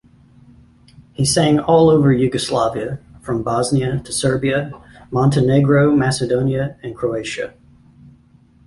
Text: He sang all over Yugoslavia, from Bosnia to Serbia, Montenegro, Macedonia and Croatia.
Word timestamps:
He 1.13 1.25
sang 1.25 1.59
all 1.59 1.91
over 1.91 2.11
Yugoslavia, 2.11 2.99
from 3.21 3.43
Bosnia 3.43 3.99
to 3.99 4.11
Serbia, 4.11 4.71
Montenegro, 5.11 5.95
Macedonia 5.95 6.75
and 6.81 6.95
Croatia. 6.95 7.53